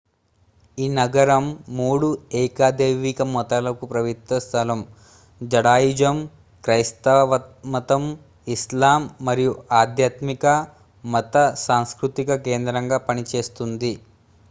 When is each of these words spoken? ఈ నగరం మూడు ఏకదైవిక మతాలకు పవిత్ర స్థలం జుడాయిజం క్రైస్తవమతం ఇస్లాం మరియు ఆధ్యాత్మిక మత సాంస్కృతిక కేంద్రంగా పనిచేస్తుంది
ఈ 0.77 0.89
నగరం 0.91 1.43
మూడు 1.75 2.07
ఏకదైవిక 2.35 3.21
మతాలకు 3.33 3.85
పవిత్ర 3.91 4.39
స్థలం 4.39 4.79
జుడాయిజం 5.41 6.17
క్రైస్తవమతం 6.63 8.05
ఇస్లాం 8.47 9.03
మరియు 9.29 9.51
ఆధ్యాత్మిక 9.81 10.45
మత 11.03 11.35
సాంస్కృతిక 11.65 12.39
కేంద్రంగా 12.47 12.99
పనిచేస్తుంది 13.07 13.93